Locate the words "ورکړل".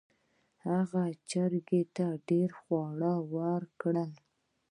3.35-4.11